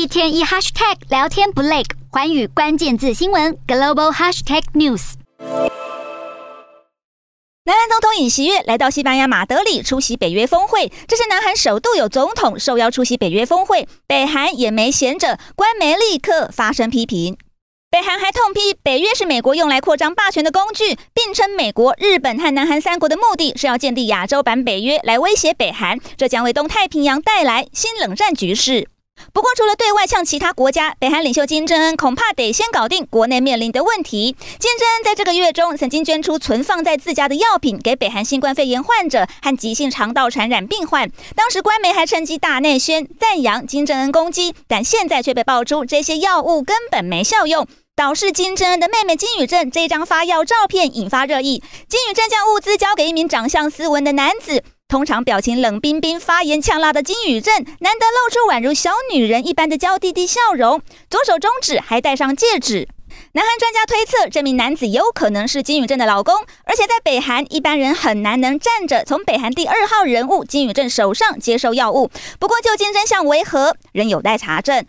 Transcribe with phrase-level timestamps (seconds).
[0.00, 5.12] 一天一 hashtag 聊天不累，寰宇关键字新闻 global hashtag news。
[7.66, 13.86] 南韩总统尹锡悦来到西班牙马德里出席北约峰会，这是南韩首度有总统受邀出席北约峰会。
[14.06, 17.36] 北韩也没闲着，官媒立刻发声批评。
[17.90, 28.88] 北韩还痛批北约是美国用来扩张霸权的工具，并称美国、日本和南韩三国的目的是要建立亚洲版北约来威胁北韩，这将为东太平洋带来新冷战局势。
[29.32, 34.36] 不过，除了对外向其他国家，北韩领袖金正恩恐怕得先搞定国内面临的问题。
[34.58, 51.62] 金正恩在这个月中曾经捐出存放在自家的药品给北韩新冠肺炎患者和急性肠道传染病患，当时官媒还趁机大内宣赞扬金正恩功绩，但现在却被爆出这些药物根本没效用，导致金正恩的妹妹金宇镇这张发药照片引发热议。
[51.88, 54.62] 金宇镇将物资交给一名长相斯文的男子。
[54.90, 62.88] 通常表情冷冰冰、发言呛辣的金宇镇，难得露出宛如小女人一般的娇滴滴笑容，左手中指还戴上戒指。
[63.32, 72.10] 南韩专家推测，这名男子有可能是金宇镇的老公，而且在北韩，一般人很难能站着从北韩第二号人物金宇镇手上接受药物。
[72.40, 74.84] 不过，究竟真相为何，仍有待查证。